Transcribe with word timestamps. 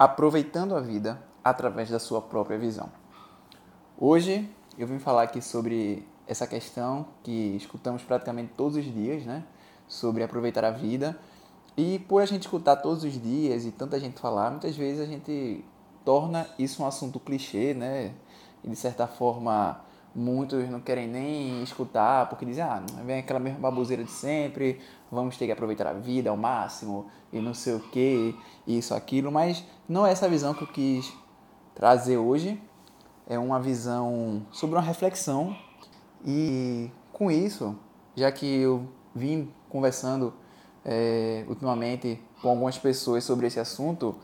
aproveitando 0.00 0.74
a 0.74 0.80
vida 0.80 1.22
através 1.44 1.90
da 1.90 1.98
sua 1.98 2.22
própria 2.22 2.58
visão. 2.58 2.90
Hoje 3.98 4.50
eu 4.78 4.86
vim 4.86 4.98
falar 4.98 5.24
aqui 5.24 5.42
sobre 5.42 6.08
essa 6.26 6.46
questão 6.46 7.08
que 7.22 7.54
escutamos 7.54 8.02
praticamente 8.02 8.54
todos 8.56 8.78
os 8.78 8.84
dias, 8.84 9.26
né? 9.26 9.44
Sobre 9.86 10.22
aproveitar 10.22 10.64
a 10.64 10.70
vida. 10.70 11.20
E 11.76 11.98
por 11.98 12.22
a 12.22 12.24
gente 12.24 12.44
escutar 12.44 12.76
todos 12.76 13.04
os 13.04 13.12
dias 13.20 13.66
e 13.66 13.70
tanta 13.70 14.00
gente 14.00 14.18
falar, 14.18 14.50
muitas 14.50 14.74
vezes 14.74 15.02
a 15.02 15.06
gente 15.06 15.62
torna 16.02 16.46
isso 16.58 16.82
um 16.82 16.86
assunto 16.86 17.20
clichê, 17.20 17.74
né? 17.74 18.14
E 18.64 18.70
de 18.70 18.76
certa 18.76 19.06
forma 19.06 19.84
muitos 20.14 20.68
não 20.68 20.80
querem 20.80 21.06
nem 21.06 21.62
escutar 21.62 22.28
porque 22.28 22.44
dizem, 22.44 22.64
ah, 22.64 22.82
vem 23.04 23.18
aquela 23.20 23.38
mesma 23.38 23.60
baboseira 23.60 24.02
de 24.02 24.10
sempre, 24.10 24.80
vamos 25.10 25.36
ter 25.36 25.46
que 25.46 25.52
aproveitar 25.52 25.86
a 25.86 25.92
vida 25.92 26.30
ao 26.30 26.36
máximo 26.36 27.06
e 27.32 27.40
não 27.40 27.54
sei 27.54 27.74
o 27.74 27.80
que, 27.80 28.34
isso, 28.66 28.94
aquilo, 28.94 29.30
mas 29.30 29.64
não 29.88 30.06
é 30.06 30.12
essa 30.12 30.28
visão 30.28 30.52
que 30.54 30.62
eu 30.62 30.68
quis 30.68 31.12
trazer 31.74 32.16
hoje. 32.16 32.60
É 33.26 33.38
uma 33.38 33.60
visão 33.60 34.44
sobre 34.50 34.76
uma 34.76 34.82
reflexão 34.82 35.56
e 36.26 36.90
com 37.12 37.30
isso, 37.30 37.78
já 38.16 38.32
que 38.32 38.46
eu 38.46 38.88
vim 39.14 39.52
conversando 39.68 40.34
é, 40.84 41.44
ultimamente 41.46 42.20
com 42.42 42.48
algumas 42.48 42.76
pessoas 42.76 43.22
sobre 43.22 43.46
esse 43.46 43.60
assunto, 43.60 44.16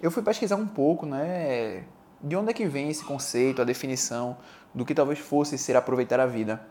eu 0.00 0.10
fui 0.10 0.22
pesquisar 0.22 0.56
um 0.56 0.66
pouco, 0.66 1.06
né, 1.06 1.84
de 2.22 2.36
onde 2.36 2.50
é 2.50 2.52
que 2.52 2.66
vem 2.66 2.88
esse 2.88 3.04
conceito, 3.04 3.60
a 3.60 3.64
definição 3.64 4.36
do 4.74 4.84
que 4.84 4.94
talvez 4.94 5.18
fosse 5.18 5.58
ser 5.58 5.76
aproveitar 5.76 6.20
a 6.20 6.26
vida. 6.26 6.64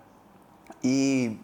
E 0.83 1.37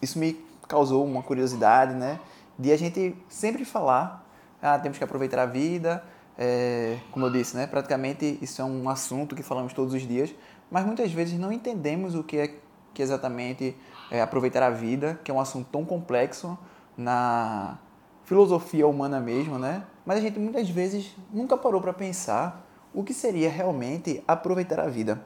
isso 0.00 0.18
me 0.18 0.44
causou 0.68 1.04
uma 1.04 1.22
curiosidade, 1.22 1.94
né, 1.94 2.18
de 2.58 2.72
a 2.72 2.76
gente 2.76 3.14
sempre 3.28 3.64
falar, 3.64 4.26
ah, 4.60 4.78
temos 4.78 4.98
que 4.98 5.04
aproveitar 5.04 5.42
a 5.42 5.46
vida, 5.46 6.04
é, 6.36 6.98
como 7.10 7.26
eu 7.26 7.30
disse, 7.30 7.56
né, 7.56 7.66
praticamente 7.66 8.38
isso 8.42 8.60
é 8.60 8.64
um 8.64 8.88
assunto 8.88 9.34
que 9.36 9.42
falamos 9.42 9.72
todos 9.72 9.94
os 9.94 10.02
dias, 10.02 10.34
mas 10.70 10.84
muitas 10.84 11.12
vezes 11.12 11.38
não 11.38 11.52
entendemos 11.52 12.14
o 12.14 12.22
que 12.22 12.38
é 12.38 12.54
que 12.94 13.02
exatamente 13.02 13.76
é 14.10 14.20
aproveitar 14.20 14.62
a 14.62 14.70
vida, 14.70 15.18
que 15.24 15.30
é 15.30 15.34
um 15.34 15.40
assunto 15.40 15.68
tão 15.70 15.84
complexo 15.84 16.58
na 16.96 17.78
filosofia 18.24 18.86
humana 18.86 19.18
mesmo, 19.18 19.58
né? 19.58 19.84
Mas 20.04 20.18
a 20.18 20.20
gente 20.20 20.38
muitas 20.38 20.68
vezes 20.68 21.16
nunca 21.32 21.56
parou 21.56 21.80
para 21.80 21.92
pensar 21.92 22.66
o 22.94 23.02
que 23.02 23.14
seria 23.14 23.50
realmente 23.50 24.22
aproveitar 24.26 24.80
a 24.80 24.88
vida. 24.88 25.24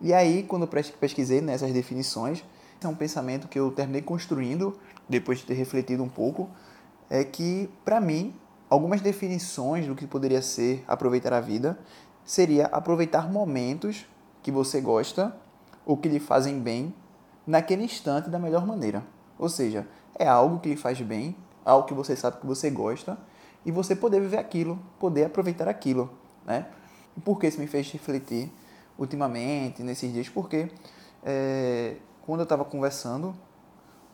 E 0.00 0.12
aí, 0.12 0.42
quando 0.42 0.62
eu 0.62 0.68
pesquisei 0.98 1.40
nessas 1.40 1.72
definições, 1.72 2.44
é 2.82 2.88
um 2.88 2.94
pensamento 2.94 3.48
que 3.48 3.58
eu 3.58 3.70
terminei 3.70 4.00
construindo 4.00 4.78
depois 5.08 5.38
de 5.38 5.44
ter 5.44 5.54
refletido 5.54 6.02
um 6.02 6.08
pouco, 6.08 6.48
é 7.10 7.24
que 7.24 7.68
para 7.84 8.00
mim 8.00 8.34
algumas 8.70 9.00
definições 9.00 9.86
do 9.86 9.94
que 9.94 10.06
poderia 10.06 10.40
ser 10.40 10.84
aproveitar 10.86 11.32
a 11.32 11.40
vida 11.40 11.78
seria 12.24 12.66
aproveitar 12.66 13.30
momentos 13.30 14.06
que 14.42 14.50
você 14.50 14.80
gosta 14.80 15.34
ou 15.84 15.96
que 15.96 16.08
lhe 16.08 16.20
fazem 16.20 16.60
bem 16.60 16.94
naquele 17.46 17.84
instante 17.84 18.30
da 18.30 18.38
melhor 18.38 18.66
maneira. 18.66 19.02
Ou 19.38 19.48
seja, 19.48 19.86
é 20.16 20.28
algo 20.28 20.60
que 20.60 20.68
lhe 20.68 20.76
faz 20.76 21.00
bem, 21.00 21.36
algo 21.64 21.86
que 21.86 21.94
você 21.94 22.14
sabe 22.14 22.38
que 22.38 22.46
você 22.46 22.70
gosta 22.70 23.18
e 23.66 23.72
você 23.72 23.96
poder 23.96 24.20
viver 24.20 24.38
aquilo, 24.38 24.78
poder 24.98 25.24
aproveitar 25.24 25.68
aquilo, 25.68 26.10
né? 26.46 26.66
Por 27.24 27.38
que 27.38 27.46
isso 27.46 27.60
me 27.60 27.66
fez 27.66 27.90
refletir 27.90 28.50
ultimamente, 28.98 29.82
nesses 29.82 30.12
dias? 30.12 30.28
Porque 30.28 30.70
é, 31.22 31.96
quando 32.22 32.40
eu 32.40 32.44
estava 32.44 32.64
conversando 32.64 33.34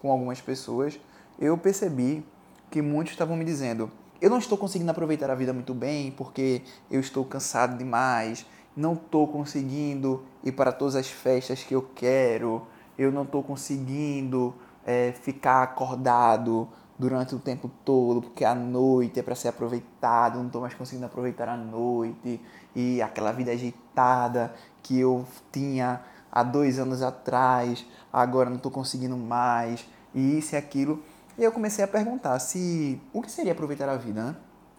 com 0.00 0.10
algumas 0.10 0.40
pessoas, 0.40 0.98
eu 1.38 1.56
percebi 1.58 2.24
que 2.70 2.80
muitos 2.82 3.12
estavam 3.12 3.36
me 3.36 3.44
dizendo: 3.44 3.90
eu 4.20 4.30
não 4.30 4.38
estou 4.38 4.56
conseguindo 4.56 4.90
aproveitar 4.90 5.30
a 5.30 5.34
vida 5.34 5.52
muito 5.52 5.74
bem 5.74 6.10
porque 6.10 6.62
eu 6.90 7.00
estou 7.00 7.24
cansado 7.24 7.76
demais, 7.76 8.46
não 8.76 8.94
estou 8.94 9.28
conseguindo 9.28 10.24
ir 10.42 10.52
para 10.52 10.72
todas 10.72 10.96
as 10.96 11.08
festas 11.08 11.62
que 11.62 11.74
eu 11.74 11.82
quero, 11.94 12.66
eu 12.98 13.12
não 13.12 13.22
estou 13.22 13.42
conseguindo 13.42 14.54
é, 14.84 15.12
ficar 15.12 15.62
acordado 15.62 16.68
durante 16.98 17.34
o 17.34 17.38
tempo 17.38 17.70
todo, 17.84 18.22
porque 18.22 18.44
a 18.44 18.54
noite 18.54 19.20
é 19.20 19.22
para 19.22 19.34
ser 19.34 19.48
aproveitado, 19.48 20.38
não 20.38 20.46
estou 20.46 20.62
mais 20.62 20.74
conseguindo 20.74 21.06
aproveitar 21.06 21.48
a 21.48 21.56
noite 21.56 22.40
e 22.74 23.02
aquela 23.02 23.32
vida 23.32 23.52
agitada 23.52 24.54
que 24.82 24.98
eu 24.98 25.26
tinha 25.52 26.00
há 26.32 26.42
dois 26.42 26.78
anos 26.78 27.02
atrás, 27.02 27.84
agora 28.12 28.48
não 28.48 28.56
estou 28.56 28.70
conseguindo 28.70 29.16
mais, 29.16 29.86
e 30.14 30.38
isso 30.38 30.54
e 30.54 30.58
aquilo. 30.58 31.02
E 31.38 31.44
eu 31.44 31.52
comecei 31.52 31.84
a 31.84 31.88
perguntar 31.88 32.38
se 32.38 33.00
o 33.12 33.20
que 33.20 33.30
seria 33.30 33.52
aproveitar 33.52 33.88
a 33.88 33.96
vida, 33.96 34.22
né? 34.24 34.36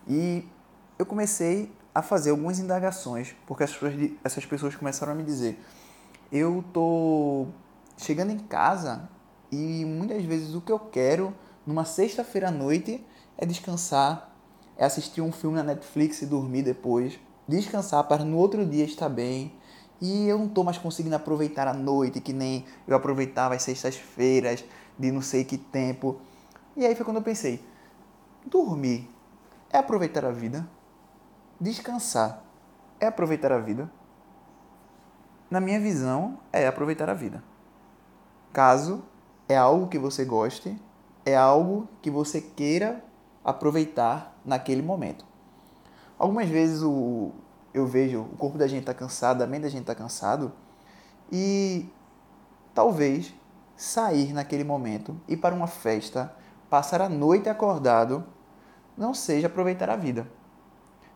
E 0.08 0.48
eu 0.98 1.06
comecei 1.06 1.72
a 1.94 2.02
fazer 2.02 2.32
algumas 2.32 2.60
indagações, 2.60 3.36
porque 3.46 3.64
essas 3.64 3.78
pessoas, 3.78 4.12
essas 4.24 4.46
pessoas 4.46 4.76
começaram 4.76 5.14
a 5.14 5.16
me 5.16 5.24
dizer: 5.24 5.60
eu 6.32 6.64
tô 6.74 7.48
chegando 7.98 8.32
em 8.32 8.40
casa 8.40 9.10
e 9.52 9.86
muitas 9.86 10.24
vezes 10.24 10.54
o 10.54 10.62
que 10.62 10.72
eu 10.72 10.80
quero 10.80 11.34
numa 11.68 11.84
sexta-feira 11.84 12.48
à 12.48 12.52
noite 12.52 13.06
é 13.38 13.46
descansar, 13.46 14.34
é 14.78 14.86
assistir 14.86 15.20
um 15.20 15.34
filme 15.34 15.58
na 15.58 15.64
Netflix 15.64 16.22
e 16.22 16.26
dormir 16.26 16.64
depois, 16.64 17.20
descansar 17.46 18.06
para 18.06 18.24
no 18.24 18.38
outro 18.38 18.66
dia 18.66 18.86
estar 18.86 19.10
bem. 19.10 19.54
E 20.00 20.28
eu 20.28 20.38
não 20.40 20.46
estou 20.46 20.64
mais 20.64 20.78
conseguindo 20.78 21.16
aproveitar 21.16 21.68
a 21.68 21.74
noite 21.74 22.22
que 22.22 22.32
nem 22.32 22.66
eu 22.88 22.96
aproveitava 22.96 23.54
as 23.54 23.64
sextas-feiras 23.64 24.64
de 24.98 25.12
não 25.12 25.22
sei 25.22 25.44
que 25.44 25.58
tempo. 25.58 26.22
E 26.76 26.86
aí 26.86 26.96
foi 26.96 27.04
quando 27.04 27.18
eu 27.18 27.24
pensei: 27.24 27.62
dormir 28.46 29.10
é 29.70 29.78
aproveitar 29.78 30.24
a 30.24 30.32
vida? 30.32 30.66
Descansar 31.60 32.44
é 33.00 33.08
aproveitar 33.08 33.52
a 33.52 33.60
vida? 33.60 33.92
Na 35.50 35.60
minha 35.60 35.80
visão, 35.80 36.40
é 36.54 36.68
aproveitar 36.68 37.10
a 37.10 37.14
vida. 37.14 37.44
Caso 38.54 39.04
é 39.50 39.58
algo 39.58 39.88
que 39.88 39.98
você 39.98 40.24
goste, 40.24 40.80
é 41.28 41.36
algo 41.36 41.90
que 42.02 42.10
você 42.10 42.40
queira 42.40 43.04
aproveitar 43.44 44.34
naquele 44.46 44.82
momento. 44.82 45.26
Algumas 46.18 46.48
vezes 46.48 46.82
o, 46.82 47.32
eu 47.74 47.86
vejo 47.86 48.22
o 48.22 48.38
corpo 48.38 48.58
da 48.58 48.66
gente 48.66 48.80
está 48.80 48.94
cansado, 48.94 49.42
a 49.42 49.46
mente 49.46 49.64
da 49.64 49.70
gente 49.70 49.82
está 49.82 49.94
cansado 49.94 50.54
e 51.30 51.90
talvez 52.74 53.34
sair 53.76 54.32
naquele 54.32 54.64
momento, 54.64 55.20
ir 55.28 55.36
para 55.36 55.54
uma 55.54 55.68
festa, 55.68 56.34
passar 56.70 57.02
a 57.02 57.10
noite 57.10 57.50
acordado 57.50 58.24
não 58.98 59.14
seja 59.14 59.48
aproveitar 59.48 59.90
a 59.90 59.98
vida. 59.98 60.26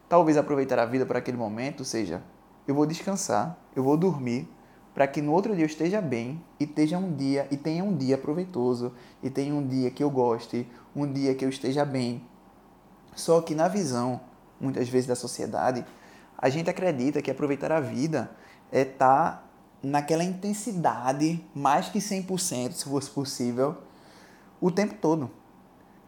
Talvez 0.09 0.35
aproveitar 0.35 0.77
a 0.77 0.85
vida 0.85 1.05
para 1.05 1.19
aquele 1.19 1.37
momento 1.37 1.85
seja: 1.85 2.21
eu 2.67 2.75
vou 2.75 2.85
descansar, 2.85 3.57
eu 3.73 3.81
vou 3.81 3.95
dormir, 3.95 4.45
para 4.93 5.07
que 5.07 5.21
no 5.21 5.31
outro 5.31 5.55
dia 5.55 5.63
eu 5.63 5.67
esteja 5.67 6.01
bem 6.01 6.43
e 6.59 6.65
esteja 6.65 6.97
um 6.97 7.15
dia 7.15 7.47
e 7.49 7.57
tenha 7.57 7.83
um 7.83 7.95
dia 7.95 8.17
proveitoso 8.17 8.93
e 9.23 9.29
tenha 9.29 9.53
um 9.53 9.65
dia 9.65 9.89
que 9.89 10.03
eu 10.03 10.09
goste, 10.09 10.67
um 10.95 11.11
dia 11.11 11.33
que 11.33 11.45
eu 11.45 11.49
esteja 11.49 11.85
bem. 11.85 12.21
Só 13.15 13.41
que 13.41 13.55
na 13.55 13.67
visão, 13.67 14.21
muitas 14.59 14.89
vezes 14.89 15.07
da 15.07 15.15
sociedade, 15.15 15.85
a 16.37 16.49
gente 16.49 16.69
acredita 16.69 17.21
que 17.21 17.31
aproveitar 17.31 17.71
a 17.71 17.79
vida 17.79 18.31
é 18.71 18.81
estar 18.81 19.31
tá 19.31 19.43
naquela 19.83 20.23
intensidade, 20.23 21.43
mais 21.55 21.89
que 21.89 21.99
100%, 21.99 22.71
se 22.73 22.85
fosse 22.85 23.09
possível, 23.09 23.77
o 24.59 24.69
tempo 24.69 24.95
todo 24.95 25.29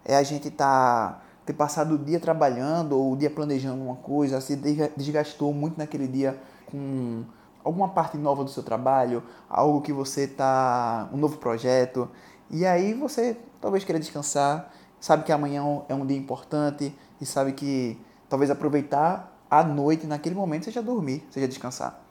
é 0.05 0.15
a 0.15 0.23
gente 0.23 0.51
tá 0.51 1.21
ter 1.45 1.53
passado 1.53 1.95
o 1.95 1.97
dia 1.97 2.19
trabalhando 2.19 2.93
ou 2.93 3.13
o 3.13 3.17
dia 3.17 3.29
planejando 3.29 3.81
uma 3.81 3.95
coisa, 3.95 4.39
se 4.39 4.55
desgastou 4.95 5.53
muito 5.53 5.77
naquele 5.77 6.07
dia 6.07 6.39
com 6.65 7.23
alguma 7.63 7.89
parte 7.89 8.17
nova 8.17 8.43
do 8.43 8.49
seu 8.49 8.63
trabalho, 8.63 9.23
algo 9.49 9.81
que 9.81 9.93
você 9.93 10.27
tá, 10.27 11.09
um 11.13 11.17
novo 11.17 11.37
projeto, 11.37 12.09
e 12.49 12.65
aí 12.65 12.93
você 12.93 13.37
talvez 13.61 13.83
queira 13.83 13.99
descansar, 13.99 14.71
sabe 14.99 15.23
que 15.23 15.31
amanhã 15.31 15.63
é 15.87 15.93
um 15.93 16.05
dia 16.05 16.17
importante 16.17 16.95
e 17.19 17.25
sabe 17.25 17.53
que 17.53 17.99
talvez 18.29 18.51
aproveitar 18.51 19.33
a 19.49 19.63
noite 19.63 20.07
naquele 20.07 20.35
momento 20.35 20.65
seja 20.65 20.81
dormir, 20.81 21.25
seja 21.29 21.47
descansar. 21.47 22.03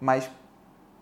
Mas 0.00 0.30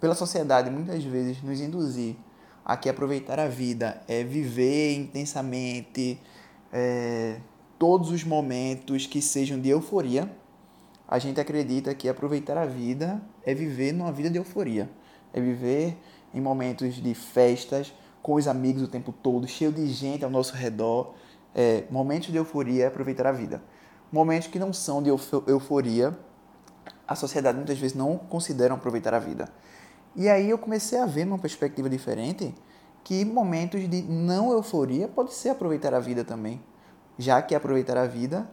pela 0.00 0.14
sociedade 0.14 0.70
muitas 0.70 1.02
vezes 1.04 1.43
nos 1.43 1.61
induzir 1.61 2.16
a 2.64 2.76
que 2.76 2.88
aproveitar 2.88 3.40
a 3.40 3.49
vida 3.49 4.02
é 4.06 4.22
viver 4.22 4.94
intensamente, 4.94 6.20
é, 6.72 7.40
todos 7.78 8.11
os 8.11 8.25
momentos 8.25 9.06
que 9.06 9.22
sejam 9.22 9.61
de 9.61 9.70
euforia, 9.70 10.31
a 11.08 11.19
gente 11.19 11.40
acredita 11.40 11.94
que 11.94 12.06
aproveitar 12.06 12.58
a 12.58 12.66
vida 12.66 13.22
é 13.43 13.55
viver 13.55 13.93
numa 13.93 14.12
vida 14.12 14.28
de 14.28 14.37
euforia, 14.37 14.90
é 15.32 15.40
viver 15.40 15.96
em 16.34 16.40
momentos 16.40 16.96
de 16.96 17.14
festas, 17.14 17.94
com 18.22 18.34
os 18.34 18.46
amigos 18.46 18.82
o 18.82 18.88
tempo 18.88 19.10
todo, 19.10 19.49
cheio 19.49 19.72
de 19.72 19.87
gente 19.87 20.22
ao 20.22 20.31
nosso 20.31 20.55
redor. 20.55 21.14
É, 21.55 21.84
momentos 21.90 22.28
de 22.28 22.37
euforia 22.37 22.84
é 22.84 22.87
aproveitar 22.88 23.26
a 23.26 23.32
vida. 23.32 23.62
Momentos 24.12 24.49
que 24.49 24.58
não 24.58 24.70
são 24.70 25.02
de 25.02 25.08
euforia, 25.08 26.16
a 27.06 27.14
sociedade 27.14 27.56
muitas 27.56 27.78
vezes 27.78 27.96
não 27.96 28.19
considera 28.19 28.75
aproveitar 28.75 29.14
a 29.14 29.19
vida. 29.19 29.49
E 30.14 30.28
aí 30.28 30.50
eu 30.50 30.58
comecei 30.58 30.99
a 30.99 31.06
ver 31.06 31.25
numa 31.25 31.38
perspectiva 31.38 31.88
diferente 31.88 32.54
que 33.02 33.25
momentos 33.25 33.88
de 33.88 34.02
não 34.02 34.52
euforia 34.52 35.08
pode 35.08 35.32
ser 35.32 35.49
aproveitar 35.49 35.94
a 35.94 36.00
vida 36.00 36.22
também, 36.22 36.61
já 37.19 37.40
que 37.40 37.54
aproveitar 37.54 37.96
a 37.96 38.06
vida 38.06 38.46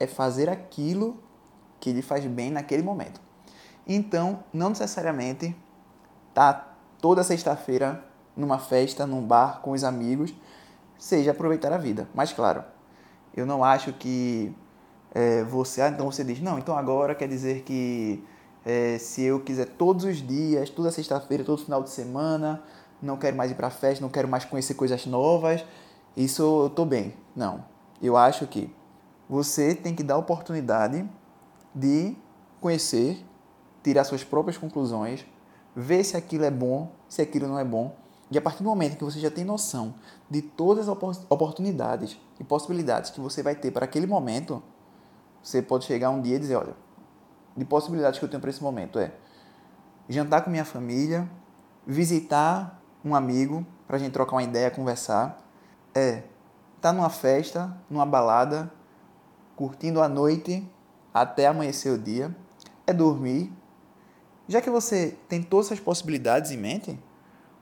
é 0.00 0.08
fazer 0.08 0.48
aquilo 0.48 1.22
que 1.80 1.92
lhe 1.92 2.02
faz 2.02 2.24
bem 2.26 2.50
naquele 2.50 2.82
momento. 2.82 3.20
Então, 3.86 4.44
não 4.52 4.68
necessariamente 4.68 5.56
tá 6.32 6.74
toda 7.00 7.24
sexta-feira 7.24 8.04
numa 8.36 8.58
festa, 8.58 9.06
num 9.06 9.22
bar 9.22 9.60
com 9.62 9.72
os 9.72 9.82
amigos, 9.82 10.32
seja 10.98 11.32
aproveitar 11.32 11.72
a 11.72 11.78
vida. 11.78 12.08
Mas 12.14 12.32
claro, 12.32 12.62
eu 13.34 13.46
não 13.46 13.64
acho 13.64 13.92
que 13.92 14.54
é, 15.12 15.42
você, 15.44 15.82
ah, 15.82 15.88
então 15.88 16.10
você 16.10 16.22
diz, 16.22 16.40
não, 16.40 16.58
então 16.58 16.76
agora 16.76 17.14
quer 17.14 17.26
dizer 17.26 17.62
que 17.62 18.22
é, 18.64 18.98
se 18.98 19.22
eu 19.22 19.40
quiser 19.40 19.66
todos 19.66 20.04
os 20.04 20.18
dias, 20.18 20.70
toda 20.70 20.90
sexta-feira, 20.90 21.42
todo 21.42 21.64
final 21.64 21.82
de 21.82 21.90
semana, 21.90 22.62
não 23.02 23.16
quero 23.16 23.36
mais 23.36 23.50
ir 23.50 23.54
para 23.54 23.70
festa, 23.70 24.02
não 24.02 24.10
quero 24.10 24.28
mais 24.28 24.44
conhecer 24.44 24.74
coisas 24.74 25.06
novas, 25.06 25.64
isso 26.16 26.64
eu 26.64 26.70
tô 26.70 26.84
bem. 26.84 27.14
Não. 27.34 27.64
Eu 28.02 28.16
acho 28.16 28.46
que 28.46 28.72
você 29.28 29.74
tem 29.74 29.94
que 29.94 30.02
dar 30.02 30.18
oportunidade 30.18 31.08
de 31.74 32.16
conhecer, 32.60 33.24
tirar 33.82 34.04
suas 34.04 34.24
próprias 34.24 34.58
conclusões, 34.58 35.24
ver 35.74 36.04
se 36.04 36.16
aquilo 36.16 36.44
é 36.44 36.50
bom, 36.50 36.92
se 37.08 37.22
aquilo 37.22 37.48
não 37.48 37.58
é 37.58 37.64
bom. 37.64 37.96
E 38.30 38.38
a 38.38 38.40
partir 38.40 38.62
do 38.62 38.68
momento 38.68 38.96
que 38.96 39.04
você 39.04 39.18
já 39.18 39.30
tem 39.30 39.44
noção 39.44 39.94
de 40.28 40.40
todas 40.40 40.88
as 40.88 41.24
oportunidades 41.28 42.18
e 42.38 42.44
possibilidades 42.44 43.10
que 43.10 43.20
você 43.20 43.42
vai 43.42 43.54
ter 43.54 43.70
para 43.70 43.84
aquele 43.84 44.06
momento, 44.06 44.62
você 45.42 45.60
pode 45.60 45.84
chegar 45.84 46.10
um 46.10 46.20
dia 46.20 46.36
e 46.36 46.38
dizer, 46.38 46.56
olha, 46.56 46.74
de 47.56 47.64
possibilidades 47.64 48.18
que 48.18 48.24
eu 48.24 48.28
tenho 48.28 48.40
para 48.40 48.50
esse 48.50 48.62
momento 48.62 48.98
é 48.98 49.12
jantar 50.08 50.42
com 50.42 50.50
minha 50.50 50.64
família, 50.64 51.28
visitar 51.86 52.80
um 53.04 53.14
amigo 53.14 53.66
para 53.86 53.96
a 53.96 53.98
gente 53.98 54.12
trocar 54.12 54.36
uma 54.36 54.42
ideia, 54.42 54.70
conversar, 54.70 55.42
é 55.94 56.10
estar 56.10 56.28
tá 56.80 56.92
numa 56.92 57.10
festa, 57.10 57.76
numa 57.88 58.06
balada, 58.06 58.70
curtindo 59.56 60.00
a 60.00 60.08
noite 60.08 60.68
até 61.12 61.46
amanhecer 61.46 61.90
o 61.90 61.98
dia, 61.98 62.34
é 62.86 62.92
dormir. 62.92 63.52
Já 64.48 64.60
que 64.60 64.70
você 64.70 65.16
tem 65.28 65.42
todas 65.42 65.66
essas 65.66 65.80
possibilidades 65.80 66.50
em 66.50 66.56
mente, 66.56 66.98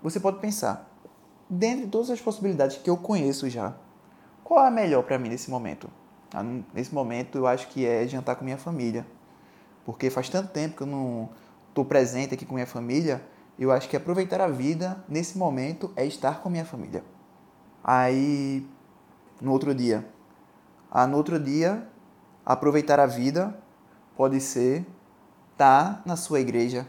você 0.03 0.19
pode 0.19 0.39
pensar, 0.39 0.89
dentre 1.49 1.87
todas 1.87 2.11
as 2.11 2.21
possibilidades 2.21 2.79
que 2.79 2.89
eu 2.89 2.97
conheço 2.97 3.49
já, 3.49 3.75
qual 4.45 4.65
é 4.65 4.69
a 4.69 4.71
melhor 4.71 5.03
para 5.03 5.19
mim 5.19 5.29
nesse 5.29 5.51
momento? 5.51 5.91
Ah, 6.33 6.43
nesse 6.75 6.95
momento 6.95 7.39
eu 7.39 7.47
acho 7.47 7.69
que 7.69 7.85
é 7.87 8.07
jantar 8.07 8.37
com 8.37 8.45
minha 8.45 8.59
família. 8.59 9.07
Porque 9.85 10.11
faz 10.11 10.29
tanto 10.29 10.51
tempo 10.53 10.77
que 10.77 10.83
eu 10.83 10.87
não 10.87 11.29
estou 11.69 11.85
presente 11.85 12.35
aqui 12.35 12.45
com 12.45 12.55
minha 12.55 12.67
família, 12.67 13.23
eu 13.59 13.73
acho 13.73 13.89
que 13.89 13.97
aproveitar 13.97 14.41
a 14.41 14.49
vida 14.49 15.03
nesse 15.09 15.37
momento 15.37 15.93
é 15.97 16.07
estar 16.07 16.41
com 16.41 16.49
minha 16.49 16.65
família. 16.65 17.03
Aí, 17.83 18.67
no 19.41 19.53
outro 19.53 19.75
dia, 19.75 20.07
ah, 20.91 21.07
no 21.07 21.17
outro 21.17 21.39
dia, 21.39 21.89
aproveitar 22.49 22.99
a 22.99 23.05
vida 23.05 23.55
pode 24.17 24.41
ser 24.41 24.87
estar 25.53 25.97
tá 25.97 26.03
na 26.07 26.17
sua 26.17 26.41
igreja. 26.41 26.89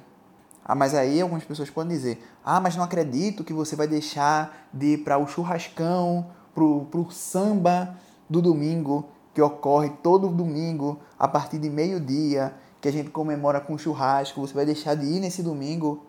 Ah, 0.63 0.73
mas 0.73 0.95
aí 0.95 1.19
algumas 1.19 1.43
pessoas 1.43 1.69
podem 1.69 1.95
dizer: 1.95 2.23
Ah, 2.43 2.61
mas 2.61 2.77
não 2.77 2.83
acredito 2.83 3.43
que 3.43 3.51
você 3.51 3.75
vai 3.75 3.87
deixar 3.87 4.69
de 4.73 4.93
ir 4.93 4.97
para 4.99 5.17
o 5.17 5.27
churrascão, 5.27 6.27
para 6.53 6.63
o 6.63 7.11
samba 7.11 7.97
do 8.29 8.41
domingo, 8.41 9.09
que 9.33 9.41
ocorre 9.41 9.89
todo 10.01 10.29
domingo 10.29 10.99
a 11.17 11.27
partir 11.27 11.57
de 11.57 11.69
meio-dia, 11.69 12.53
que 12.79 12.87
a 12.87 12.91
gente 12.91 13.09
comemora 13.09 13.59
com 13.59 13.77
churrasco. 13.77 14.39
Você 14.39 14.53
vai 14.53 14.65
deixar 14.65 14.95
de 14.95 15.05
ir 15.05 15.19
nesse 15.19 15.43
domingo 15.43 16.05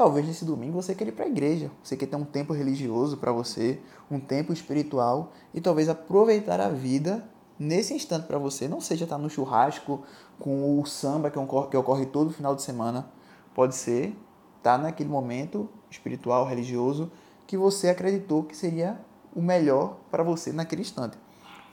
Talvez 0.00 0.26
nesse 0.26 0.46
domingo 0.46 0.80
você 0.80 0.94
queira 0.94 1.10
ir 1.10 1.14
para 1.14 1.26
a 1.26 1.28
igreja, 1.28 1.70
você 1.82 1.94
quer 1.94 2.06
ter 2.06 2.16
um 2.16 2.24
tempo 2.24 2.54
religioso 2.54 3.18
para 3.18 3.32
você, 3.32 3.78
um 4.10 4.18
tempo 4.18 4.50
espiritual 4.50 5.32
e 5.52 5.60
talvez 5.60 5.90
aproveitar 5.90 6.58
a 6.58 6.70
vida 6.70 7.22
nesse 7.60 7.94
instante 7.94 8.26
para 8.26 8.38
você. 8.38 8.66
Não 8.66 8.80
seja 8.80 9.04
estar 9.04 9.18
no 9.18 9.30
churrasco 9.30 10.02
com 10.38 10.80
o 10.80 10.86
samba 10.86 11.30
que 11.30 11.38
ocorre, 11.38 11.68
que 11.68 11.76
ocorre 11.76 12.06
todo 12.06 12.32
final 12.32 12.56
de 12.56 12.62
semana. 12.62 13.06
Pode 13.54 13.76
ser 13.76 14.16
estar 14.56 14.78
naquele 14.78 15.08
momento 15.08 15.68
espiritual, 15.90 16.46
religioso, 16.46 17.12
que 17.46 17.56
você 17.56 17.90
acreditou 17.90 18.44
que 18.44 18.56
seria 18.56 18.98
o 19.34 19.42
melhor 19.42 19.98
para 20.10 20.22
você 20.22 20.52
naquele 20.52 20.80
instante. 20.80 21.18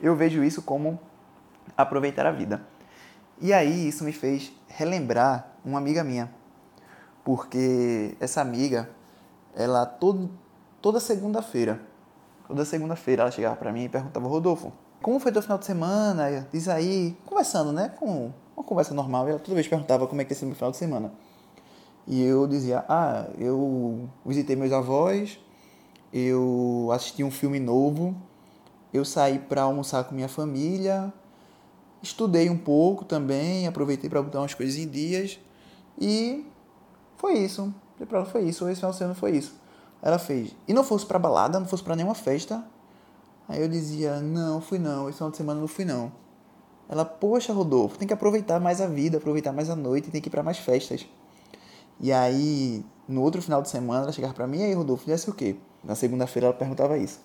Eu 0.02 0.16
vejo 0.16 0.44
isso 0.44 0.62
como 0.62 1.00
aproveitar 1.76 2.26
a 2.26 2.32
vida. 2.32 2.68
E 3.40 3.54
aí 3.54 3.88
isso 3.88 4.04
me 4.04 4.12
fez 4.12 4.52
relembrar 4.68 5.56
uma 5.64 5.78
amiga 5.78 6.04
minha 6.04 6.38
porque 7.28 8.16
essa 8.22 8.40
amiga, 8.40 8.90
ela 9.54 9.86
todo, 9.86 10.30
toda 10.82 10.98
segunda-feira, 10.98 11.82
toda 12.48 12.64
segunda-feira 12.66 13.24
ela 13.24 13.32
chegava 13.32 13.56
para 13.56 13.72
mim 13.72 13.84
e 13.84 13.90
perguntava, 13.90 14.28
Rodolfo, 14.28 14.72
como 15.02 15.20
foi 15.20 15.32
teu 15.32 15.42
final 15.42 15.58
de 15.58 15.66
semana? 15.66 16.48
Diz 16.52 16.68
aí, 16.68 17.16
conversando, 17.26 17.72
né? 17.72 17.90
Com 18.00 18.32
uma 18.56 18.64
conversa 18.64 18.94
normal. 18.94 19.28
Ela 19.28 19.40
toda 19.40 19.54
vez 19.54 19.68
perguntava 19.68 20.08
como 20.08 20.22
é 20.22 20.26
que 20.26 20.32
ia 20.32 20.36
ser 20.36 20.46
meu 20.46 20.56
final 20.56 20.72
de 20.72 20.78
semana. 20.78 21.12
E 22.08 22.24
eu 22.24 22.48
dizia, 22.48 22.86
ah, 22.88 23.28
eu 23.38 24.10
visitei 24.26 24.56
meus 24.56 24.72
avós, 24.72 25.40
eu 26.12 26.90
assisti 26.94 27.22
um 27.24 27.30
filme 27.30 27.60
novo, 27.60 28.16
eu 28.94 29.04
saí 29.04 29.40
para 29.40 29.64
almoçar 29.64 30.06
com 30.06 30.16
minha 30.16 30.30
família, 30.30 31.14
estudei 32.02 32.50
um 32.50 32.58
pouco 32.58 33.04
também, 33.04 33.68
aproveitei 33.68 34.10
para 34.10 34.22
botar 34.22 34.40
umas 34.40 34.54
coisas 34.54 34.78
em 34.78 34.88
dias 34.88 35.38
e 36.00 36.46
foi 37.18 37.34
isso. 37.40 37.74
Pra 38.08 38.20
ela, 38.20 38.26
foi 38.26 38.44
isso. 38.44 38.68
Esse 38.70 38.80
final 38.80 38.92
de 38.92 38.98
semana 38.98 39.16
foi 39.16 39.32
isso. 39.32 39.54
Ela 40.02 40.20
fez. 40.20 40.56
E 40.68 40.74
não 40.74 40.84
fosse 40.84 41.06
pra 41.06 41.20
balada, 41.20 41.60
não 41.60 41.68
fosse 41.68 41.84
pra 41.84 41.96
nenhuma 41.96 42.16
festa. 42.16 42.64
Aí 43.48 43.62
eu 43.62 43.68
dizia, 43.68 44.20
não, 44.20 44.62
fui 44.62 44.80
não. 44.80 45.10
Esse 45.10 45.18
final 45.18 45.32
de 45.32 45.38
semana 45.38 45.60
não 45.60 45.68
fui 45.68 45.86
não. 45.86 46.12
Ela, 46.90 47.04
poxa, 47.04 47.52
Rodolfo, 47.52 47.98
tem 47.98 48.08
que 48.08 48.14
aproveitar 48.14 48.60
mais 48.60 48.80
a 48.80 48.88
vida, 48.88 49.18
aproveitar 49.18 49.52
mais 49.52 49.70
a 49.70 49.76
noite, 49.76 50.10
tem 50.10 50.22
que 50.22 50.30
ir 50.30 50.32
para 50.32 50.44
mais 50.44 50.58
festas. 50.58 51.06
E 52.00 52.14
aí, 52.14 52.86
no 53.08 53.22
outro 53.22 53.42
final 53.42 53.62
de 53.62 53.70
semana, 53.70 54.04
ela 54.04 54.12
chegava 54.12 54.34
para 54.34 54.48
mim, 54.48 54.60
e 54.60 54.64
aí, 54.64 54.74
Rodolfo, 54.74 55.04
fizesse 55.04 55.30
o 55.30 55.34
quê? 55.34 55.58
Na 55.84 55.96
segunda-feira 55.96 56.48
ela 56.48 56.56
perguntava 56.56 56.98
isso. 56.98 57.20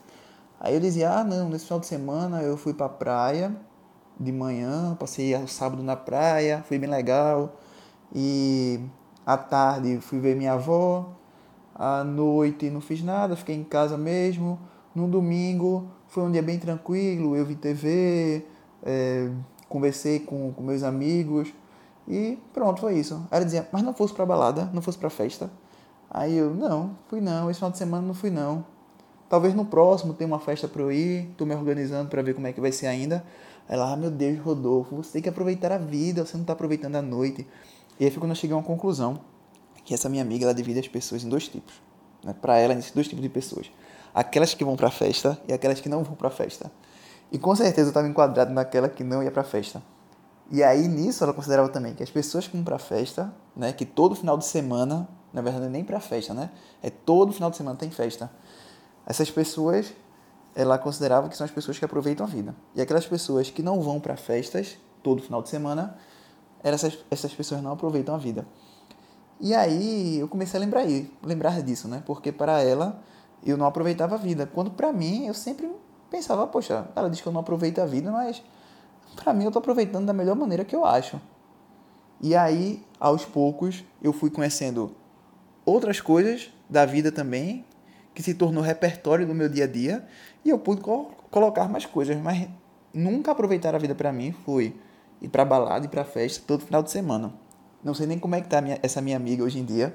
Aí 0.59 0.75
eu 0.75 0.81
dizia, 0.81 1.11
ah, 1.11 1.25
não, 1.25 1.49
nesse 1.49 1.65
final 1.65 1.81
de 1.81 1.87
semana 1.87 2.43
eu 2.43 2.57
fui 2.57 2.73
pra 2.73 2.89
praia 2.89 3.55
de 4.19 4.33
manhã, 4.33 4.97
passei 4.99 5.35
o 5.35 5.49
sábado 5.49 5.83
na 5.83 5.97
praia, 5.97 6.65
foi 6.67 6.79
bem 6.79 6.89
legal. 6.89 7.57
E 8.15 8.81
à 9.27 9.37
tarde 9.37 9.99
fui 10.01 10.21
ver 10.21 10.37
minha 10.37 10.53
avó. 10.53 11.09
À 11.85 12.05
noite 12.05 12.71
não 12.71 12.81
fiz 12.81 13.03
nada, 13.03 13.35
fiquei 13.35 13.57
em 13.57 13.65
casa 13.65 13.99
mesmo. 13.99 14.57
No 14.95 15.09
domingo 15.09 15.89
foi 16.07 16.23
um 16.23 16.31
dia 16.31 16.41
bem 16.41 16.57
tranquilo, 16.57 17.35
eu 17.35 17.45
vi 17.45 17.57
TV, 17.57 18.47
é, 18.85 19.29
conversei 19.69 20.21
com, 20.21 20.53
com 20.53 20.63
meus 20.63 20.85
amigos 20.85 21.53
e 22.07 22.39
pronto, 22.55 22.81
foi 22.81 23.01
isso. 23.01 23.27
Ela 23.33 23.45
dizia, 23.45 23.69
mas 23.73 23.83
não 23.83 23.93
fosse 23.93 24.15
pra 24.15 24.25
balada, 24.25 24.71
não 24.73 24.81
fosse 24.81 24.97
pra 24.97 25.11
festa. 25.11 25.51
Aí 26.09 26.37
eu, 26.37 26.55
não, 26.55 26.97
fui 27.09 27.21
não, 27.21 27.51
esse 27.51 27.59
final 27.59 27.73
de 27.73 27.79
semana 27.79 28.07
não 28.07 28.15
fui 28.15 28.31
não. 28.31 28.65
Talvez 29.29 29.53
no 29.53 29.65
próximo 29.65 30.15
tenha 30.15 30.29
uma 30.29 30.39
festa 30.39 30.69
para 30.69 30.83
eu 30.83 30.93
ir, 30.93 31.35
tô 31.37 31.45
me 31.45 31.53
organizando 31.53 32.09
para 32.09 32.23
ver 32.23 32.35
como 32.35 32.47
é 32.47 32.53
que 32.53 32.61
vai 32.61 32.71
ser 32.71 32.87
ainda. 32.87 33.25
Ela, 33.69 33.93
ah, 33.93 33.97
meu 33.97 34.09
Deus, 34.13 34.39
Rodolfo, 34.39 35.03
você 35.03 35.15
tem 35.15 35.23
que 35.23 35.29
aproveitar 35.29 35.73
a 35.73 35.79
vida, 35.79 36.25
você 36.25 36.37
não 36.37 36.45
tá 36.45 36.53
aproveitando 36.53 36.95
a 36.95 37.03
noite. 37.03 37.45
E 37.99 38.05
aí 38.05 38.11
foi 38.13 38.21
quando 38.21 38.31
eu 38.31 38.37
cheguei 38.37 38.55
a 38.55 38.59
uma 38.59 38.65
conclusão 38.65 39.32
que 39.85 39.95
essa 39.95 40.09
minha 40.09 40.23
amiga 40.23 40.45
ela 40.45 40.55
divide 40.55 40.81
as 40.81 40.89
pessoas 40.89 41.25
em 41.25 41.29
dois 41.29 41.49
tipos. 41.49 41.75
Né? 42.23 42.35
Para 42.41 42.59
ela, 42.59 42.75
esses 42.75 42.93
dois 42.93 43.09
tipos 43.09 43.23
de 43.23 43.29
pessoas. 43.29 43.71
Aquelas 44.15 44.55
que 44.55 44.65
vão 44.65 44.77
para 44.77 44.89
a 44.89 44.91
festa 44.91 45.41
e 45.49 45.53
aquelas 45.53 45.81
que 45.81 45.89
não 45.89 46.03
vão 46.05 46.15
para 46.15 46.29
a 46.29 46.31
festa. 46.31 46.71
E 47.31 47.39
com 47.39 47.55
certeza 47.57 47.89
eu 47.89 47.89
estava 47.89 48.07
enquadrado 48.07 48.53
naquela 48.53 48.89
que 48.89 49.03
não 49.03 49.23
ia 49.23 49.31
para 49.31 49.43
a 49.43 49.45
festa. 49.45 49.83
E 50.51 50.63
aí 50.63 50.87
nisso 50.87 51.25
ela 51.25 51.33
considerava 51.33 51.69
também 51.69 51.95
que 51.95 52.03
as 52.03 52.11
pessoas 52.11 52.47
que 52.47 52.55
vão 52.55 52.63
para 52.63 52.77
a 52.77 52.79
festa, 52.79 53.33
né, 53.57 53.73
que 53.73 53.87
todo 53.87 54.15
final 54.15 54.37
de 54.37 54.45
semana, 54.45 55.09
na 55.33 55.41
verdade 55.41 55.67
nem 55.69 55.83
para 55.83 55.99
festa, 55.99 56.35
né, 56.35 56.51
é 56.83 56.91
todo 56.91 57.33
final 57.33 57.51
de 57.51 57.57
semana 57.57 57.77
tem 57.77 57.91
festa. 57.91 58.31
Essas 59.07 59.31
pessoas 59.31 59.95
ela 60.55 60.77
considerava 60.77 61.31
que 61.31 61.37
são 61.37 61.47
as 61.47 61.51
pessoas 61.51 61.79
que 61.79 61.85
aproveitam 61.85 62.27
a 62.27 62.29
vida. 62.29 62.55
E 62.75 62.83
aquelas 62.83 63.07
pessoas 63.07 63.49
que 63.49 63.63
não 63.63 63.81
vão 63.81 63.99
para 63.99 64.15
festas 64.17 64.77
todo 65.03 65.23
final 65.23 65.43
de 65.43 65.49
semana 65.49 65.97
essas, 66.63 66.99
essas 67.11 67.33
pessoas 67.35 67.61
não 67.63 67.73
aproveitam 67.73 68.15
a 68.15 68.19
vida. 68.19 68.47
E 69.43 69.57
aí 69.57 70.21
eu 70.21 70.29
comecei 70.29 70.57
a 70.57 70.61
lembrar, 70.61 70.85
lembrar 71.21 71.61
disso, 71.63 71.89
né? 71.89 72.01
Porque 72.07 72.31
para 72.31 72.63
ela 72.63 73.03
eu 73.45 73.57
não 73.57 73.67
aproveitava 73.67 74.15
a 74.15 74.19
vida. 74.19 74.47
Quando 74.47 74.71
para 74.71 74.93
mim 74.93 75.27
eu 75.27 75.35
sempre 75.35 75.69
pensava, 76.09 76.47
poxa, 76.47 76.87
ela 76.95 77.11
diz 77.11 77.21
que 77.21 77.27
eu 77.27 77.33
não 77.33 77.41
aproveito 77.41 77.81
a 77.81 77.85
vida, 77.85 78.13
mas 78.13 78.41
para 79.17 79.33
mim 79.33 79.43
eu 79.43 79.49
estou 79.49 79.59
aproveitando 79.59 80.07
da 80.07 80.13
melhor 80.13 80.37
maneira 80.37 80.65
que 80.65 80.77
eu 80.77 80.85
acho. 80.85 81.21
E 82.21 82.37
aí, 82.37 82.85
aos 83.01 83.25
poucos, 83.25 83.85
eu 84.01 84.13
fui 84.13 84.31
conhecendo 84.31 84.95
outras 85.67 86.01
coisas 86.01 86.49
da 86.71 86.87
vida 86.87 87.11
também, 87.11 87.65
que 88.15 88.23
se 88.23 88.35
tornou 88.35 88.63
repertório 88.63 89.27
do 89.27 89.35
meu 89.35 89.49
dia 89.49 89.65
a 89.65 89.67
dia, 89.67 90.07
e 90.45 90.51
eu 90.51 90.59
pude 90.59 90.83
colocar 91.33 91.69
mais 91.69 91.85
coisas, 91.85 92.17
mas 92.17 92.49
nunca 92.95 93.33
aproveitar 93.33 93.75
a 93.75 93.79
vida 93.79 93.95
para 93.95 94.13
mim 94.13 94.31
foi 94.45 94.77
ir 95.21 95.29
para 95.29 95.45
balada 95.45 95.85
e 95.85 95.89
para 95.89 96.05
festa 96.05 96.45
todo 96.47 96.65
final 96.65 96.81
de 96.81 96.93
semana. 96.93 97.33
Não 97.83 97.95
sei 97.95 98.07
nem 98.07 98.19
como 98.19 98.35
é 98.35 98.41
que 98.41 98.49
tá 98.49 98.61
minha, 98.61 98.79
essa 98.83 99.01
minha 99.01 99.17
amiga 99.17 99.43
hoje 99.43 99.59
em 99.59 99.65
dia, 99.65 99.95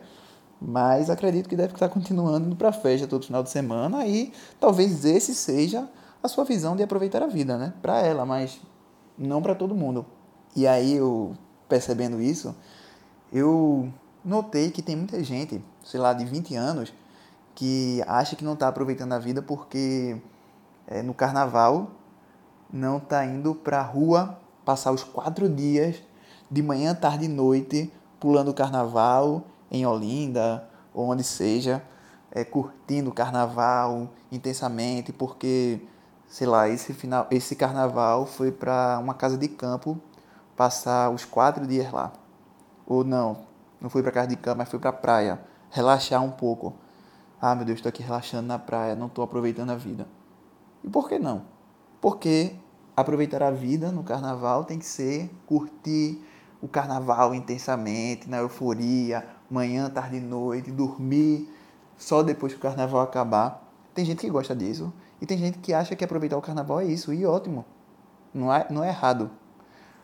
mas 0.59 1.09
acredito 1.09 1.47
que 1.47 1.55
deve 1.55 1.73
estar 1.73 1.89
continuando 1.89 2.47
indo 2.47 2.55
para 2.55 2.71
festa 2.71 3.07
todo 3.07 3.25
final 3.25 3.43
de 3.43 3.49
semana 3.49 4.05
e 4.05 4.33
talvez 4.59 5.05
esse 5.05 5.33
seja 5.33 5.87
a 6.21 6.27
sua 6.27 6.43
visão 6.43 6.75
de 6.75 6.83
aproveitar 6.83 7.21
a 7.21 7.27
vida, 7.27 7.57
né? 7.57 7.73
Para 7.81 7.99
ela, 7.99 8.25
mas 8.25 8.59
não 9.17 9.41
para 9.41 9.55
todo 9.55 9.75
mundo. 9.75 10.05
E 10.55 10.67
aí 10.67 10.95
eu, 10.95 11.35
percebendo 11.69 12.21
isso, 12.21 12.55
eu 13.31 13.91
notei 14.23 14.71
que 14.71 14.81
tem 14.81 14.95
muita 14.95 15.23
gente, 15.23 15.63
sei 15.83 15.99
lá, 15.99 16.13
de 16.13 16.25
20 16.25 16.55
anos, 16.55 16.93
que 17.55 18.03
acha 18.07 18.35
que 18.35 18.43
não 18.43 18.53
está 18.53 18.67
aproveitando 18.67 19.13
a 19.13 19.19
vida 19.19 19.41
porque 19.41 20.17
é, 20.87 21.01
no 21.01 21.13
carnaval 21.13 21.91
não 22.71 22.97
está 22.97 23.25
indo 23.25 23.55
para 23.55 23.79
a 23.79 23.83
rua 23.83 24.39
passar 24.65 24.91
os 24.91 25.03
quatro 25.03 25.47
dias 25.47 25.95
de 26.49 26.61
manhã, 26.61 26.95
tarde 26.95 27.25
e 27.25 27.27
noite 27.27 27.91
pulando 28.19 28.49
o 28.49 28.53
carnaval 28.53 29.43
em 29.69 29.85
Olinda 29.85 30.67
ou 30.93 31.09
onde 31.09 31.23
seja, 31.23 31.83
é, 32.31 32.43
curtindo 32.43 33.09
o 33.09 33.13
carnaval 33.13 34.09
intensamente 34.31 35.11
porque 35.11 35.81
sei 36.27 36.47
lá 36.47 36.67
esse 36.67 36.93
final 36.93 37.27
esse 37.31 37.55
carnaval 37.55 38.25
foi 38.25 38.51
para 38.51 38.97
uma 38.99 39.13
casa 39.13 39.37
de 39.37 39.47
campo 39.47 39.99
passar 40.55 41.09
os 41.09 41.23
quatro 41.25 41.67
dias 41.67 41.91
lá. 41.91 42.11
Ou 42.85 43.03
não 43.03 43.45
não 43.79 43.89
foi 43.89 44.01
para 44.01 44.11
casa 44.11 44.27
de 44.27 44.35
campo 44.35 44.57
mas 44.57 44.69
foi 44.69 44.79
para 44.79 44.91
praia 44.93 45.39
relaxar 45.69 46.23
um 46.23 46.31
pouco. 46.31 46.73
Ah 47.39 47.53
meu 47.53 47.65
Deus 47.65 47.77
estou 47.77 47.89
aqui 47.89 48.01
relaxando 48.01 48.47
na 48.47 48.57
praia 48.57 48.95
não 48.95 49.07
estou 49.07 49.23
aproveitando 49.23 49.69
a 49.69 49.75
vida. 49.75 50.07
E 50.83 50.89
por 50.89 51.07
que 51.07 51.19
não? 51.19 51.43
Porque 52.01 52.55
aproveitar 52.95 53.43
a 53.43 53.51
vida 53.51 53.91
no 53.91 54.03
carnaval 54.03 54.63
tem 54.63 54.79
que 54.79 54.85
ser 54.85 55.29
curtir 55.45 56.19
o 56.61 56.67
carnaval 56.67 57.33
intensamente, 57.35 58.29
na 58.29 58.37
euforia, 58.37 59.25
manhã, 59.49 59.89
tarde 59.89 60.17
e 60.17 60.19
noite, 60.19 60.71
dormir 60.71 61.49
só 61.97 62.23
depois 62.23 62.53
que 62.53 62.59
o 62.59 62.61
carnaval 62.61 63.01
acabar. 63.01 63.63
Tem 63.93 64.05
gente 64.05 64.19
que 64.19 64.29
gosta 64.29 64.55
disso 64.55 64.93
e 65.21 65.25
tem 65.25 65.37
gente 65.37 65.57
que 65.59 65.73
acha 65.73 65.95
que 65.95 66.03
aproveitar 66.03 66.37
o 66.37 66.41
carnaval 66.41 66.81
é 66.81 66.85
isso, 66.85 67.13
e 67.13 67.25
ótimo. 67.25 67.65
Não 68.33 68.53
é, 68.53 68.67
não 68.69 68.83
é 68.83 68.89
errado. 68.89 69.31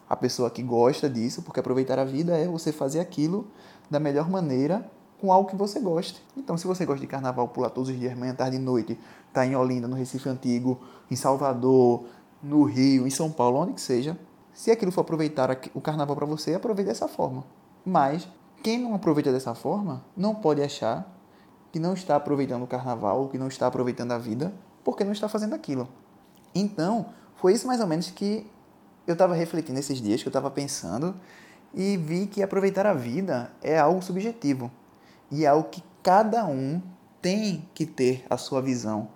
A 0.10 0.16
pessoa 0.16 0.50
que 0.50 0.62
gosta 0.62 1.10
disso, 1.10 1.42
porque 1.42 1.60
aproveitar 1.60 2.00
a 2.00 2.06
vida 2.06 2.38
é 2.38 2.48
você 2.48 2.72
fazer 2.72 3.00
aquilo 3.00 3.48
da 3.90 4.00
melhor 4.00 4.30
maneira 4.30 4.90
com 5.20 5.32
algo 5.32 5.50
que 5.50 5.56
você 5.56 5.80
goste. 5.80 6.22
Então, 6.36 6.58
se 6.58 6.68
você 6.68 6.86
gosta 6.86 7.00
de 7.00 7.08
carnaval, 7.08 7.48
pular 7.48 7.70
todos 7.70 7.90
os 7.90 7.98
dias, 7.98 8.18
manhã, 8.18 8.34
tarde 8.36 8.58
e 8.58 8.60
noite, 8.60 9.00
tá 9.32 9.46
em 9.46 9.56
Olinda, 9.56 9.88
no 9.88 9.96
Recife 9.96 10.28
Antigo, 10.28 10.80
em 11.10 11.16
Salvador, 11.16 12.06
no 12.42 12.64
Rio, 12.64 13.08
em 13.08 13.10
São 13.10 13.32
Paulo, 13.32 13.60
onde 13.60 13.74
que 13.74 13.82
seja, 13.82 14.18
se 14.54 14.72
aquilo 14.72 14.92
for 14.92 15.02
aproveitar 15.02 15.58
o 15.74 15.82
carnaval 15.82 16.16
para 16.16 16.26
você, 16.26 16.54
aproveite 16.54 16.90
dessa 16.90 17.08
forma. 17.08 17.44
Mas 17.86 18.28
quem 18.62 18.80
não 18.80 18.94
aproveita 18.94 19.32
dessa 19.32 19.54
forma 19.54 20.06
não 20.16 20.36
pode 20.36 20.62
achar 20.62 21.12
que 21.72 21.80
não 21.80 21.94
está 21.94 22.16
aproveitando 22.16 22.64
o 22.64 22.68
carnaval 22.68 23.28
que 23.30 23.38
não 23.38 23.48
está 23.48 23.68
aproveitando 23.68 24.12
a 24.12 24.18
vida 24.18 24.54
porque 24.84 25.04
não 25.04 25.12
está 25.12 25.28
fazendo 25.28 25.56
aquilo. 25.56 25.88
Então, 26.54 27.08
foi 27.36 27.54
isso 27.54 27.66
mais 27.66 27.82
ou 27.82 27.88
menos 27.88 28.12
que 28.12 28.46
eu 29.08 29.14
estava 29.14 29.34
refletindo 29.34 29.80
esses 29.80 30.00
dias, 30.00 30.22
que 30.22 30.28
eu 30.28 30.32
estava 30.32 30.52
pensando 30.52 31.16
e 31.74 31.98
vi 31.98 32.28
que 32.28 32.44
aproveitar 32.44 32.86
a 32.86 32.94
vida 32.94 33.52
é 33.62 33.78
algo 33.80 34.02
subjetivo 34.02 34.72
e 35.32 35.46
é 35.46 35.48
algo 35.48 35.68
que 35.70 35.84
cada 36.04 36.46
um 36.46 36.82
tem 37.22 37.68
que 37.74 37.86
ter 37.86 38.26
a 38.30 38.38
sua 38.38 38.62
visão 38.62 39.08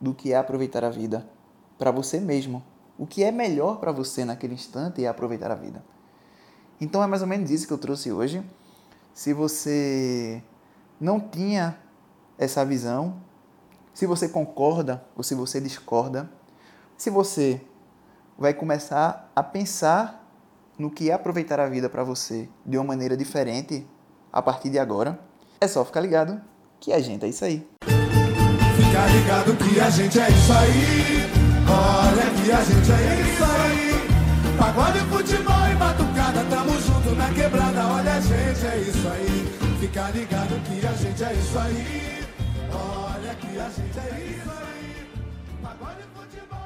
do 0.00 0.14
que 0.14 0.32
é 0.32 0.36
aproveitar 0.36 0.84
a 0.84 0.90
vida 0.90 1.28
para 1.76 1.90
você 1.90 2.20
mesmo. 2.20 2.62
O 2.96 3.06
que 3.06 3.24
é 3.24 3.32
melhor 3.32 3.78
para 3.78 3.90
você 3.90 4.24
naquele 4.24 4.54
instante 4.54 5.04
é 5.04 5.08
aproveitar 5.08 5.50
a 5.50 5.54
vida. 5.54 5.84
Então 6.80 7.02
é 7.02 7.06
mais 7.06 7.22
ou 7.22 7.28
menos 7.28 7.50
isso 7.50 7.66
que 7.66 7.72
eu 7.72 7.78
trouxe 7.78 8.12
hoje. 8.12 8.42
Se 9.12 9.32
você 9.32 10.42
não 11.00 11.20
tinha 11.20 11.78
essa 12.38 12.64
visão, 12.64 13.16
se 13.92 14.06
você 14.06 14.28
concorda 14.28 15.04
ou 15.16 15.22
se 15.22 15.34
você 15.34 15.60
discorda, 15.60 16.30
se 16.96 17.10
você 17.10 17.60
vai 18.38 18.54
começar 18.54 19.30
a 19.34 19.42
pensar 19.42 20.24
no 20.78 20.90
que 20.90 21.10
é 21.10 21.14
aproveitar 21.14 21.60
a 21.60 21.68
vida 21.68 21.88
para 21.88 22.02
você 22.02 22.48
de 22.66 22.76
uma 22.76 22.84
maneira 22.84 23.16
diferente 23.16 23.86
a 24.32 24.42
partir 24.42 24.70
de 24.70 24.78
agora, 24.78 25.18
é 25.60 25.68
só 25.68 25.84
ficar 25.84 26.00
ligado 26.00 26.40
que 26.80 26.92
a 26.92 27.00
gente 27.00 27.24
é 27.24 27.28
isso 27.28 27.44
aí. 27.44 27.66
Fica 27.82 29.06
ligado 29.06 29.56
que 29.56 29.80
a 29.80 29.90
gente 29.90 30.18
é 30.18 30.28
isso 30.28 30.52
aí. 30.52 31.43
Olha 31.68 32.30
que 32.30 32.52
a 32.52 32.64
gente 32.64 32.92
é 32.92 33.20
isso 33.20 33.44
aí. 33.44 33.94
Pagode, 34.58 34.98
futebol 35.00 35.68
e 35.70 35.74
batucada, 35.74 36.44
tamo 36.50 36.80
junto 36.80 37.14
na 37.16 37.28
quebrada. 37.30 37.86
Olha 37.86 38.14
a 38.14 38.20
gente 38.20 38.66
é 38.66 38.76
isso 38.78 39.08
aí. 39.08 39.58
Fica 39.80 40.10
ligado 40.10 40.60
que 40.64 40.86
a 40.86 40.92
gente 40.92 41.24
é 41.24 41.32
isso 41.32 41.58
aí. 41.58 42.24
Olha 42.72 43.34
que 43.34 43.58
a 43.58 43.68
gente 43.68 43.98
é 43.98 44.20
isso 44.30 44.50
aí. 44.50 45.06
Pagode, 45.62 46.02
futebol. 46.14 46.63